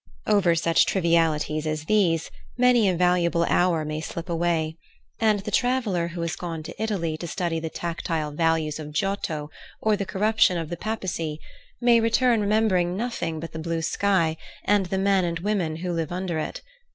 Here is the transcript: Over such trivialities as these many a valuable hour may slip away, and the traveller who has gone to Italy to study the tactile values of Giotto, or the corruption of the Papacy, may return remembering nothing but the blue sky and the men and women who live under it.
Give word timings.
Over 0.25 0.55
such 0.55 0.87
trivialities 0.87 1.67
as 1.67 1.85
these 1.85 2.31
many 2.57 2.89
a 2.89 2.95
valuable 2.97 3.43
hour 3.43 3.85
may 3.85 4.01
slip 4.01 4.29
away, 4.29 4.75
and 5.19 5.41
the 5.41 5.51
traveller 5.51 6.07
who 6.07 6.21
has 6.21 6.35
gone 6.35 6.63
to 6.63 6.81
Italy 6.81 7.17
to 7.17 7.27
study 7.27 7.59
the 7.59 7.69
tactile 7.69 8.31
values 8.31 8.79
of 8.79 8.93
Giotto, 8.93 9.51
or 9.79 9.95
the 9.95 10.07
corruption 10.07 10.57
of 10.57 10.69
the 10.69 10.75
Papacy, 10.77 11.39
may 11.79 11.99
return 11.99 12.41
remembering 12.41 12.97
nothing 12.97 13.39
but 13.39 13.51
the 13.51 13.59
blue 13.59 13.83
sky 13.83 14.37
and 14.65 14.87
the 14.87 14.97
men 14.97 15.23
and 15.23 15.37
women 15.41 15.75
who 15.75 15.93
live 15.93 16.11
under 16.11 16.39
it. 16.39 16.63